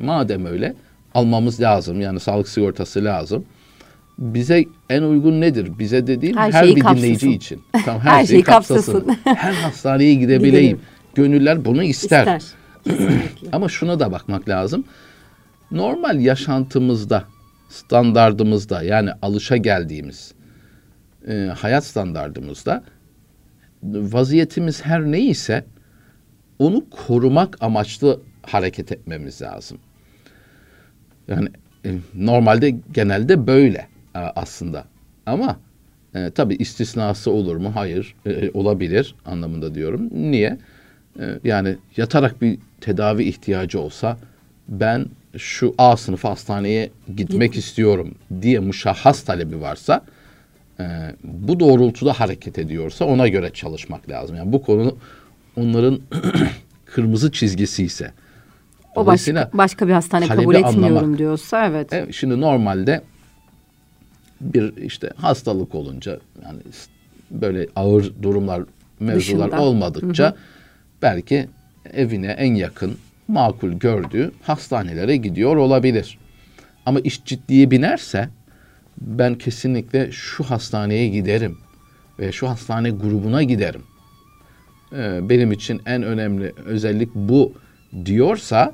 Madem 0.01 0.46
öyle 0.46 0.75
almamız 1.13 1.62
lazım 1.62 2.01
yani 2.01 2.20
sağlık 2.20 2.48
sigortası 2.48 3.04
lazım. 3.04 3.46
Bize 4.18 4.65
en 4.89 5.01
uygun 5.01 5.42
nedir? 5.42 5.72
Bize 5.80 6.08
dediğim 6.08 6.38
her, 6.38 6.51
her 6.51 6.65
bir 6.68 6.80
kapsasın. 6.80 6.98
dinleyici 6.98 7.32
için. 7.32 7.62
Tamam, 7.86 8.01
her, 8.01 8.12
her 8.12 8.18
şeyi, 8.18 8.27
şeyi 8.27 8.44
kapsasın. 8.44 8.94
kapsasın. 8.94 9.20
her 9.36 9.54
hastaneye 9.54 10.13
gidebileyim. 10.13 10.77
Gidelim. 10.77 10.80
Gönüller 11.15 11.65
bunu 11.65 11.84
ister. 11.84 12.38
ister. 12.38 13.10
Ama 13.51 13.70
şuna 13.70 14.00
da 14.00 14.12
bakmak 14.12 14.50
lazım. 14.50 14.84
Normal 15.72 16.20
yaşantımızda, 16.20 17.24
standardımızda 17.70 18.84
yani 18.84 19.10
alışa 19.22 19.58
geldiğimiz 19.58 20.34
e, 21.27 21.34
hayat 21.34 21.86
standardımızda 21.86 22.84
vaziyetimiz 23.94 24.86
her 24.86 25.01
neyse 25.04 25.65
onu 26.60 26.86
korumak 26.89 27.58
amaçlı 27.62 28.22
hareket 28.42 28.92
etmemiz 28.92 29.42
lazım. 29.42 29.77
Yani 31.27 31.50
e, 31.86 31.89
normalde 32.15 32.75
genelde 32.94 33.48
böyle 33.48 33.88
e, 34.15 34.20
aslında. 34.20 34.86
Ama 35.25 35.60
e, 36.15 36.32
tabii 36.36 36.56
istisnası 36.56 37.32
olur 37.32 37.56
mu? 37.56 37.72
Hayır, 37.75 38.15
e, 38.25 38.32
e, 38.32 38.51
olabilir 38.54 39.15
anlamında 39.25 39.75
diyorum. 39.75 40.10
Niye? 40.12 40.58
E, 41.20 41.39
yani 41.44 41.75
yatarak 41.98 42.42
bir 42.42 42.58
tedavi 42.82 43.24
ihtiyacı 43.24 43.80
olsa 43.80 44.18
ben 44.68 45.06
şu 45.38 45.75
A 45.77 45.98
sınıfı 45.98 46.27
hastaneye 46.27 46.89
gitmek 47.15 47.54
Git. 47.54 47.63
istiyorum 47.63 48.15
diye 48.42 48.60
muşahhas 48.60 49.24
talebi 49.24 49.62
varsa 49.62 50.01
e, 50.79 50.86
bu 51.24 51.60
doğrultuda 51.60 52.13
hareket 52.13 52.60
ediyorsa 52.60 53.05
ona 53.05 53.27
göre 53.27 53.50
çalışmak 53.53 54.10
lazım. 54.10 54.36
Yani 54.36 54.53
bu 54.53 54.62
konu 54.62 54.98
onların 55.58 56.00
kırmızı 56.86 57.32
çizgisi 57.32 57.84
ise. 57.84 58.12
O 58.96 59.05
başka, 59.05 59.50
başka 59.53 59.88
bir 59.88 59.94
hastane 59.94 60.27
kabul 60.27 60.55
etmiyorum 60.55 60.98
anlamak. 60.98 61.17
diyorsa 61.17 61.65
evet. 61.65 61.94
evet. 61.94 62.13
Şimdi 62.13 62.41
normalde 62.41 63.01
bir 64.41 64.77
işte 64.77 65.10
hastalık 65.15 65.75
olunca 65.75 66.20
yani 66.44 66.60
böyle 67.32 67.67
ağır 67.75 68.13
durumlar 68.22 68.63
mevzular 69.00 69.48
Dışında. 69.48 69.62
olmadıkça 69.62 70.25
hı 70.25 70.29
hı. 70.29 70.36
belki 71.01 71.48
evine 71.94 72.27
en 72.32 72.55
yakın 72.55 72.98
makul 73.27 73.72
gördüğü 73.72 74.32
hastanelere 74.44 75.17
gidiyor 75.17 75.55
olabilir. 75.55 76.17
Ama 76.86 77.00
iş 77.00 77.25
ciddiye 77.25 77.72
binerse 77.72 78.29
ben 78.98 79.36
kesinlikle 79.36 80.12
şu 80.12 80.44
hastaneye 80.44 81.08
giderim 81.08 81.58
ve 82.20 82.32
şu 82.32 82.50
hastane 82.50 82.90
grubuna 82.90 83.44
giderim. 83.44 83.82
Ee, 84.94 85.30
benim 85.30 85.52
için 85.52 85.82
en 85.86 86.04
önemli 86.04 86.54
özellik 86.66 87.16
bu 87.16 87.54
diyorsa 88.06 88.74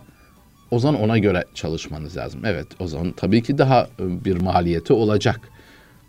o 0.71 0.79
zaman 0.79 1.01
ona 1.01 1.17
göre 1.17 1.43
çalışmanız 1.53 2.17
lazım. 2.17 2.41
Evet 2.45 2.67
o 2.79 2.87
zaman 2.87 3.11
tabii 3.11 3.43
ki 3.43 3.57
daha 3.57 3.87
e, 3.99 4.25
bir 4.25 4.41
maliyeti 4.41 4.93
olacak. 4.93 5.39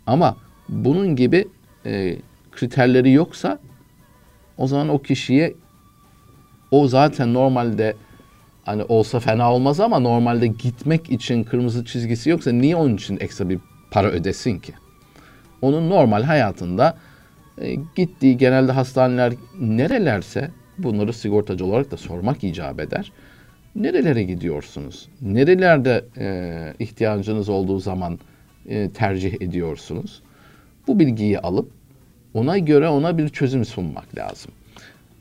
Ama 0.07 0.37
bunun 0.69 1.15
gibi 1.15 1.47
e, 1.85 2.17
kriterleri 2.51 3.11
yoksa 3.11 3.59
o 4.57 4.67
zaman 4.67 4.89
o 4.89 5.01
kişiye 5.01 5.53
o 6.71 6.87
zaten 6.87 7.33
normalde 7.33 7.95
hani 8.65 8.83
olsa 8.83 9.19
fena 9.19 9.53
olmaz 9.53 9.79
ama 9.79 9.99
normalde 9.99 10.47
gitmek 10.47 11.11
için 11.11 11.43
kırmızı 11.43 11.85
çizgisi 11.85 12.29
yoksa 12.29 12.51
niye 12.51 12.75
onun 12.75 12.95
için 12.95 13.17
ekstra 13.19 13.49
bir 13.49 13.59
para 13.93 14.07
ödesin 14.07 14.59
ki? 14.59 14.73
Onun 15.61 15.89
normal 15.89 16.23
hayatında 16.23 16.97
e, 17.57 17.75
gittiği 17.95 18.37
genelde 18.37 18.71
hastaneler 18.71 19.33
nerelerse 19.59 20.49
bunları 20.77 21.13
sigortacı 21.13 21.65
olarak 21.65 21.91
da 21.91 21.97
sormak 21.97 22.43
icap 22.43 22.79
eder. 22.79 23.11
Nerelere 23.75 24.23
gidiyorsunuz? 24.23 25.07
Nerelerde 25.21 26.05
e, 26.17 26.73
ihtiyacınız 26.79 27.49
olduğu 27.49 27.79
zaman 27.79 28.19
e, 28.69 28.89
tercih 28.89 29.41
ediyorsunuz? 29.41 30.21
Bu 30.87 30.99
bilgiyi 30.99 31.39
alıp 31.39 31.71
ona 32.33 32.57
göre 32.57 32.87
ona 32.87 33.17
bir 33.17 33.29
çözüm 33.29 33.65
sunmak 33.65 34.17
lazım. 34.17 34.51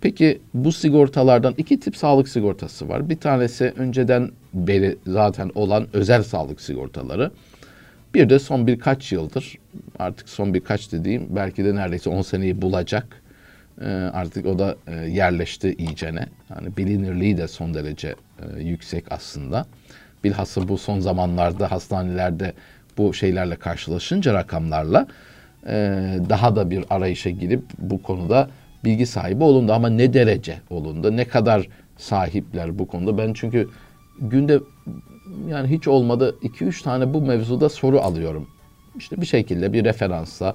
Peki 0.01 0.41
bu 0.55 0.73
sigortalardan 0.73 1.55
iki 1.57 1.81
tip 1.81 1.97
sağlık 1.97 2.29
sigortası 2.29 2.89
var. 2.89 3.09
Bir 3.09 3.17
tanesi 3.17 3.73
önceden 3.77 4.31
beri 4.55 4.97
zaten 5.07 5.51
olan 5.55 5.87
özel 5.93 6.23
sağlık 6.23 6.61
sigortaları. 6.61 7.31
Bir 8.15 8.31
de 8.31 8.39
son 8.39 8.67
birkaç 8.67 9.13
yıldır 9.13 9.59
artık 9.99 10.29
son 10.29 10.55
birkaç 10.55 10.93
dediğim 10.93 11.37
belki 11.37 11.65
de 11.65 11.75
neredeyse 11.75 12.11
10 12.11 12.23
seneyi 12.23 12.63
bulacak. 12.63 13.23
Ee, 13.81 13.87
artık 14.13 14.47
o 14.47 14.59
da 14.59 14.77
e, 14.87 14.95
yerleşti 14.95 15.75
iyicene. 15.75 16.27
Yani 16.51 16.77
bilinirliği 16.77 17.37
de 17.37 17.49
son 17.49 17.75
derece 17.75 18.09
e, 18.09 18.63
yüksek 18.63 19.05
aslında. 19.11 19.67
Bilhassa 20.25 20.69
bu 20.69 20.79
son 20.79 21.01
zamanlarda 21.01 21.71
hastanelerde 21.71 22.53
bu 22.99 23.15
şeylerle 23.15 23.57
karşılaşınca 23.57 24.35
rakamlarla 24.35 25.07
e, 25.67 25.73
daha 26.29 26.57
da 26.57 26.71
bir 26.71 26.85
arayışa 26.91 27.31
girip 27.31 27.63
bu 27.79 28.03
konuda 28.03 28.51
bilgi 28.85 29.07
sahibi 29.07 29.45
olundu 29.45 29.73
ama 29.73 29.89
ne 29.89 30.13
derece 30.13 30.59
olundu? 30.71 31.17
Ne 31.17 31.25
kadar 31.25 31.69
sahipler 31.97 32.79
bu 32.79 32.87
konuda? 32.87 33.19
Ben 33.19 33.33
çünkü 33.33 33.69
günde 34.21 34.59
yani 35.49 35.69
hiç 35.69 35.89
olmadı 35.89 36.37
2-3 36.43 36.83
tane 36.83 37.15
bu 37.15 37.23
mevzuda 37.23 37.69
soru 37.69 38.01
alıyorum. 38.01 38.47
İşte 38.97 39.21
bir 39.21 39.27
şekilde 39.27 39.73
bir 39.73 39.85
referansla 39.85 40.55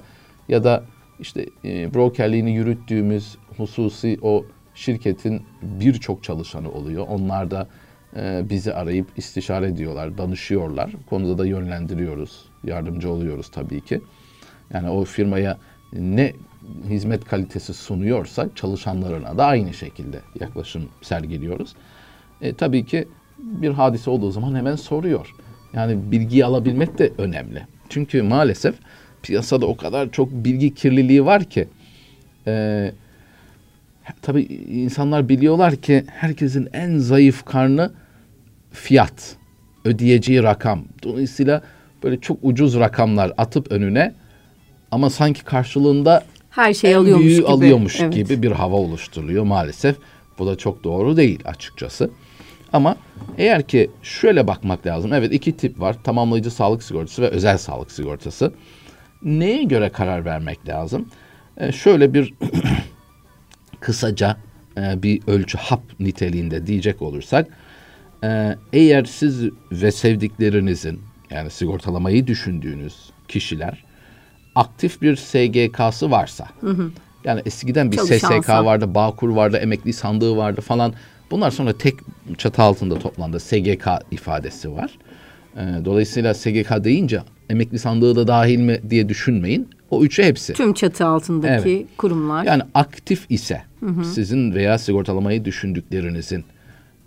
ya 0.49 0.63
da 0.63 0.83
işte 1.19 1.45
e, 1.65 1.93
brokerliğini 1.93 2.51
yürüttüğümüz 2.51 3.37
hususi 3.57 4.17
o 4.21 4.45
şirketin 4.75 5.41
birçok 5.61 6.23
çalışanı 6.23 6.71
oluyor. 6.71 7.05
Onlar 7.09 7.51
da 7.51 7.67
e, 8.15 8.49
bizi 8.49 8.73
arayıp 8.73 9.07
istişare 9.17 9.67
ediyorlar, 9.67 10.17
danışıyorlar. 10.17 10.91
Konuda 11.09 11.37
da 11.37 11.45
yönlendiriyoruz, 11.45 12.45
yardımcı 12.63 13.11
oluyoruz 13.11 13.51
tabii 13.51 13.81
ki. 13.81 14.01
Yani 14.73 14.89
o 14.89 15.03
firmaya 15.03 15.57
ne 15.93 16.33
hizmet 16.89 17.25
kalitesi 17.25 17.73
sunuyorsak 17.73 18.55
çalışanlarına 18.55 19.37
da 19.37 19.45
aynı 19.45 19.73
şekilde 19.73 20.21
yaklaşım 20.39 20.89
sergiliyoruz. 21.01 21.75
E, 22.41 22.53
tabii 22.53 22.85
ki 22.85 23.07
bir 23.37 23.69
hadise 23.69 24.09
olduğu 24.09 24.31
zaman 24.31 24.55
hemen 24.55 24.75
soruyor. 24.75 25.33
Yani 25.73 26.11
bilgiyi 26.11 26.45
alabilmek 26.45 26.97
de 26.97 27.11
önemli. 27.17 27.67
Çünkü 27.89 28.21
maalesef 28.21 28.75
piyasada 29.21 29.65
o 29.65 29.77
kadar 29.77 30.11
çok 30.11 30.31
bilgi 30.31 30.73
kirliliği 30.73 31.25
var 31.25 31.43
ki 31.43 31.67
e, 32.47 32.91
tabii 34.21 34.41
insanlar 34.69 35.29
biliyorlar 35.29 35.75
ki 35.75 36.03
herkesin 36.07 36.69
en 36.73 36.97
zayıf 36.97 37.45
karnı 37.45 37.91
fiyat, 38.71 39.35
ödeyeceği 39.85 40.43
rakam. 40.43 40.83
Dolayısıyla 41.03 41.61
böyle 42.03 42.19
çok 42.19 42.37
ucuz 42.41 42.75
rakamlar 42.75 43.33
atıp 43.37 43.71
önüne 43.71 44.13
ama 44.91 45.09
sanki 45.09 45.43
karşılığında 45.43 46.23
her 46.49 46.73
şey 46.73 46.95
alıyormuş 46.95 47.35
gibi. 47.35 47.45
alıyormuş 47.45 48.01
evet. 48.01 48.13
gibi 48.13 48.43
bir 48.43 48.51
hava 48.51 48.75
oluşturuluyor 48.75 49.43
maalesef. 49.43 49.95
Bu 50.39 50.47
da 50.47 50.55
çok 50.55 50.83
doğru 50.83 51.17
değil 51.17 51.39
açıkçası. 51.45 52.09
Ama 52.73 52.95
eğer 53.37 53.67
ki 53.67 53.91
şöyle 54.03 54.47
bakmak 54.47 54.85
lazım. 54.85 55.13
Evet 55.13 55.33
iki 55.33 55.57
tip 55.57 55.79
var. 55.79 55.95
Tamamlayıcı 56.03 56.51
sağlık 56.51 56.83
sigortası 56.83 57.21
ve 57.21 57.27
özel 57.27 57.57
sağlık 57.57 57.91
sigortası. 57.91 58.53
Neye 59.23 59.63
göre 59.63 59.89
karar 59.89 60.25
vermek 60.25 60.67
lazım? 60.67 61.07
Ee, 61.57 61.71
şöyle 61.71 62.13
bir 62.13 62.33
kısaca 63.79 64.37
e, 64.77 65.03
bir 65.03 65.21
ölçü 65.27 65.57
hap 65.57 65.81
niteliğinde 65.99 66.67
diyecek 66.67 67.01
olursak 67.01 67.47
e, 68.23 68.55
eğer 68.73 69.05
siz 69.05 69.43
ve 69.71 69.91
sevdiklerinizin 69.91 70.99
yani 71.29 71.49
sigortalamayı 71.49 72.27
düşündüğünüz 72.27 73.09
kişiler 73.27 73.83
aktif 74.55 75.01
bir 75.01 75.15
SGK'sı 75.15 76.11
varsa 76.11 76.47
hı 76.61 76.69
hı. 76.69 76.91
yani 77.23 77.41
eskiden 77.45 77.91
bir 77.91 77.97
Çalışansa. 77.97 78.41
SSK 78.41 78.49
vardı, 78.49 78.95
Bağkur 78.95 79.29
vardı, 79.29 79.57
emekli 79.57 79.93
sandığı 79.93 80.37
vardı 80.37 80.61
falan 80.61 80.93
bunlar 81.31 81.51
sonra 81.51 81.73
tek 81.73 81.93
çatı 82.37 82.61
altında 82.61 82.99
toplandı 82.99 83.39
SGK 83.39 83.87
ifadesi 84.11 84.71
var. 84.71 84.97
E, 85.55 85.85
dolayısıyla 85.85 86.33
SGK 86.33 86.83
deyince 86.83 87.21
emekli 87.49 87.79
sandığı 87.79 88.15
da 88.15 88.27
dahil 88.27 88.59
mi 88.59 88.81
diye 88.89 89.09
düşünmeyin. 89.09 89.69
O 89.91 90.03
üçü 90.03 90.23
hepsi. 90.23 90.53
Tüm 90.53 90.73
çatı 90.73 91.05
altındaki 91.05 91.69
evet. 91.69 91.85
kurumlar. 91.97 92.43
Yani 92.43 92.63
aktif 92.73 93.25
ise 93.29 93.61
hı 93.79 93.85
hı. 93.85 94.05
sizin 94.05 94.53
veya 94.53 94.77
sigortalamayı 94.77 95.45
düşündüklerinizin 95.45 96.45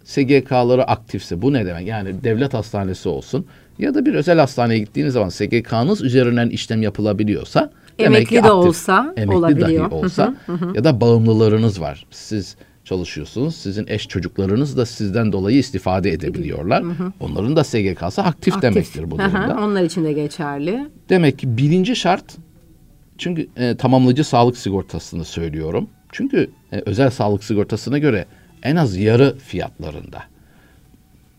SGK'ları 0.04 0.84
aktifse 0.84 1.42
bu 1.42 1.52
ne 1.52 1.66
demek? 1.66 1.86
Yani 1.86 2.24
devlet 2.24 2.54
hastanesi 2.54 3.08
olsun 3.08 3.46
ya 3.78 3.94
da 3.94 4.06
bir 4.06 4.14
özel 4.14 4.38
hastaneye 4.38 4.78
gittiğiniz 4.78 5.12
zaman 5.12 5.28
SGK'nız 5.28 6.02
üzerinden 6.02 6.48
işlem 6.48 6.82
yapılabiliyorsa 6.82 7.70
emekli 7.98 8.36
de 8.36 8.40
aktif, 8.40 8.52
olsa 8.52 9.14
emekli 9.16 9.36
olabiliyor. 9.36 9.90
dahi 9.90 9.94
olsa 9.94 10.34
hı 10.46 10.52
hı 10.52 10.66
hı. 10.66 10.76
ya 10.76 10.84
da 10.84 11.00
bağımlılarınız 11.00 11.80
var. 11.80 12.06
Siz 12.10 12.56
çalışıyorsunuz. 12.90 13.56
Sizin 13.56 13.86
eş 13.86 14.08
çocuklarınız 14.08 14.76
da 14.76 14.86
sizden 14.86 15.32
dolayı 15.32 15.58
istifade 15.58 16.10
edebiliyorlar. 16.10 16.84
Onların 17.20 17.56
da 17.56 17.64
SGK'sı 17.64 18.22
aktif, 18.22 18.54
Aktif. 18.54 18.62
demektir 18.62 19.10
bu 19.10 19.18
Hı 19.18 19.22
hı, 19.22 19.32
durumda. 19.32 19.58
Onlar 19.64 19.82
için 19.82 20.04
de 20.04 20.12
geçerli. 20.12 20.86
Demek 21.08 21.38
ki 21.38 21.56
birinci 21.56 21.96
şart 21.96 22.36
çünkü 23.18 23.48
e, 23.56 23.76
tamamlayıcı 23.76 24.24
sağlık 24.24 24.56
sigortasını 24.56 25.24
söylüyorum. 25.24 25.88
Çünkü 26.12 26.50
e, 26.72 26.82
özel 26.86 27.10
sağlık 27.10 27.44
sigortasına 27.44 27.98
göre 27.98 28.24
en 28.62 28.76
az 28.76 28.96
yarı 28.96 29.36
fiyatlarında. 29.38 30.22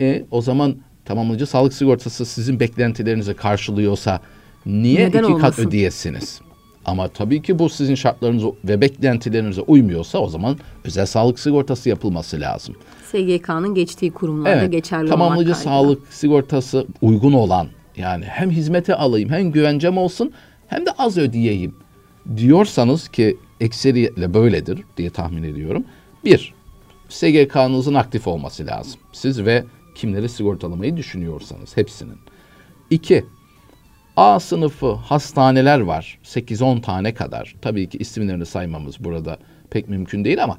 E, 0.02 0.24
o 0.32 0.42
zaman 0.42 0.76
tamamlayıcı 1.06 1.46
sağlık 1.46 1.74
sigortası 1.74 2.26
sizin 2.26 2.60
beklentilerinizi 2.60 3.34
karşılıyorsa 3.34 4.22
niye 4.66 5.00
Neden 5.10 5.24
iki 5.24 5.32
kat 5.32 5.34
olmasın? 5.34 5.68
ödeyesiniz? 5.68 6.42
Ama 6.86 7.08
tabii 7.08 7.42
ki 7.42 7.60
bu 7.60 7.70
sizin 7.70 7.96
şartlarınıza 7.96 8.48
ve 8.64 8.82
beklentilerinize 8.82 9.62
uymuyorsa 9.62 10.20
o 10.20 10.30
zaman 10.30 10.58
özel 10.86 11.06
sağlık 11.06 11.40
sigortası 11.40 11.90
yapılması 11.90 12.40
lazım. 12.40 12.76
SGK'nın 13.12 13.76
geçtiği 13.76 14.12
kurumlarda 14.12 14.66
geçerli 14.66 15.10
tamamlayıcı 15.10 15.52
olmak 15.52 15.64
sağlık 15.64 16.08
sigortası 16.14 16.88
uygun 17.02 17.34
olan 17.34 17.68
yani 17.98 18.26
hem 18.26 18.52
hizmete 18.52 18.96
alayım 18.96 19.30
hem 19.30 19.52
güvencem 19.52 19.98
olsun 19.98 20.32
hem 20.68 20.86
de 20.86 20.92
az 20.98 21.18
ödeyeyim 21.18 21.76
diyorsanız 22.38 23.08
ki 23.10 23.38
ekseriyetle 23.60 24.34
böyledir 24.34 24.80
diye 24.98 25.10
tahmin 25.10 25.44
ediyorum. 25.44 25.84
Bir, 26.26 26.54
SGK'nızın 27.10 27.94
aktif 27.94 28.28
olması 28.28 28.66
lazım. 28.66 29.00
Siz 29.12 29.46
ve 29.46 29.66
kimleri 29.96 30.30
sigortalamayı 30.30 30.98
düşünüyorsanız 30.98 31.78
hepsinin. 31.78 32.18
İki, 32.90 33.26
A 34.22 34.40
sınıfı 34.40 34.92
hastaneler 34.92 35.80
var. 35.80 36.20
8-10 36.24 36.82
tane 36.82 37.14
kadar. 37.14 37.56
Tabii 37.62 37.90
ki 37.90 37.98
isimlerini 37.98 38.46
saymamız 38.46 39.04
burada 39.04 39.38
pek 39.70 39.90
mümkün 39.90 40.26
değil 40.26 40.44
ama 40.44 40.58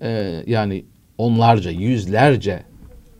e, 0.00 0.42
yani 0.46 0.84
onlarca, 1.18 1.70
yüzlerce 1.70 2.62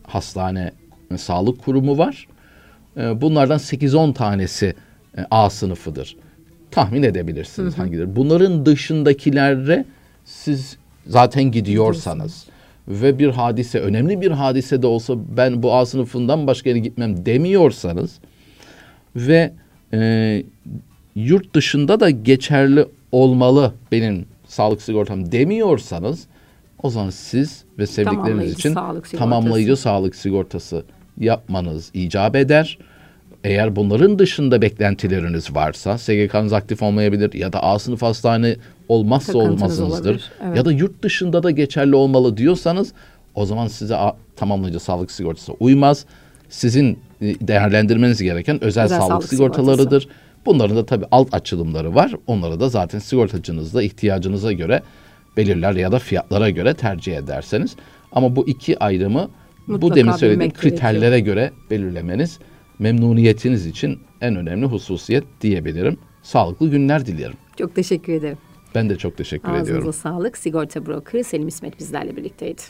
hastane 0.03 0.71
e, 1.11 1.17
sağlık 1.17 1.63
kurumu 1.65 1.97
var. 1.97 2.27
E, 2.97 3.21
bunlardan 3.21 3.57
8-10 3.57 4.13
tanesi 4.13 4.75
e, 5.17 5.21
A 5.31 5.49
sınıfıdır. 5.49 6.17
Tahmin 6.71 7.03
edebilirsiniz 7.03 7.77
hangileri. 7.77 8.15
Bunların 8.15 8.65
dışındakilere 8.65 9.85
siz 10.25 10.77
zaten 11.07 11.43
gidiyorsanız 11.43 12.45
ve 12.87 13.19
bir 13.19 13.29
hadise, 13.29 13.79
önemli 13.79 14.21
bir 14.21 14.31
hadise 14.31 14.81
de 14.81 14.87
olsa 14.87 15.13
ben 15.37 15.63
bu 15.63 15.73
A 15.75 15.85
sınıfından 15.85 16.47
başka 16.47 16.69
yere 16.69 16.79
gitmem 16.79 17.25
demiyorsanız 17.25 18.19
ve 19.15 19.53
e, 19.93 20.43
yurt 21.15 21.53
dışında 21.53 21.99
da 21.99 22.09
geçerli 22.09 22.85
olmalı 23.11 23.73
benim 23.91 24.25
sağlık 24.47 24.81
sigortam 24.81 25.31
demiyorsanız 25.31 26.27
o 26.83 26.89
zaman 26.89 27.09
siz 27.09 27.63
ve 27.79 27.87
sevdikleriniz 27.87 28.23
Tamamlayıcı 28.25 28.59
için 28.59 28.73
sağlık 28.73 29.17
tamamlayıcı 29.17 29.77
sağlık 29.77 30.15
sigortası 30.15 30.83
yapmanız 31.17 31.91
icap 31.93 32.35
eder. 32.35 32.77
Eğer 33.43 33.75
bunların 33.75 34.19
dışında 34.19 34.61
beklentileriniz 34.61 35.55
varsa 35.55 35.97
SGK'nız 35.97 36.53
aktif 36.53 36.83
olmayabilir 36.83 37.33
ya 37.33 37.53
da 37.53 37.63
A 37.63 37.79
sınıf 37.79 38.01
hastane 38.01 38.55
olmazsa 38.87 39.33
Takıntınız 39.33 39.61
olmazınızdır. 39.61 40.09
olabilir, 40.09 40.31
evet. 40.43 40.57
Ya 40.57 40.65
da 40.65 40.71
yurt 40.71 41.03
dışında 41.03 41.43
da 41.43 41.51
geçerli 41.51 41.95
olmalı 41.95 42.37
diyorsanız 42.37 42.93
o 43.35 43.45
zaman 43.45 43.67
size 43.67 43.97
tamamlayıcı 44.35 44.79
sağlık 44.79 45.11
sigortası 45.11 45.53
uymaz. 45.59 46.05
Sizin 46.49 46.99
değerlendirmeniz 47.21 48.21
gereken 48.21 48.63
özel, 48.63 48.83
Özel 48.83 48.97
sağlık, 48.99 49.11
sağlık 49.11 49.29
sigortalarıdır. 49.29 50.07
Bunların 50.45 50.77
da 50.77 50.85
tabii 50.85 51.05
alt 51.11 51.33
açılımları 51.33 51.95
var. 51.95 52.13
Onları 52.27 52.59
da 52.59 52.69
zaten 52.69 52.99
sigortacınızda 52.99 53.83
ihtiyacınıza 53.83 54.51
göre 54.51 54.83
belirler 55.37 55.73
ya 55.73 55.91
da 55.91 55.99
fiyatlara 55.99 56.49
göre 56.49 56.73
tercih 56.73 57.17
ederseniz. 57.17 57.75
Ama 58.11 58.35
bu 58.35 58.47
iki 58.47 58.79
ayrımı 58.79 59.29
bu 59.67 59.71
Mutlaka 59.71 59.95
demin 59.95 60.11
söylediğim 60.11 60.39
bilmek 60.39 60.55
gerekiyor. 60.55 60.71
kriterlere 60.71 61.19
göre 61.19 61.51
belirlemeniz 61.71 62.39
memnuniyetiniz 62.79 63.65
için 63.65 63.99
en 64.21 64.35
önemli 64.35 64.65
hususiyet 64.65 65.23
diyebilirim. 65.41 65.97
Sağlıklı 66.23 66.69
günler 66.69 67.05
dilerim. 67.05 67.37
Çok 67.57 67.75
teşekkür 67.75 68.13
ederim. 68.13 68.37
Ben 68.75 68.89
de 68.89 68.97
çok 68.97 69.17
teşekkür 69.17 69.49
Ağzınıza 69.49 69.71
ediyorum. 69.71 69.93
sağlık. 69.93 70.37
Sigorta 70.37 70.85
brokeri 70.85 71.23
Selim 71.23 71.47
İsmet 71.47 71.79
bizlerle 71.79 72.17
birlikteydi. 72.17 72.61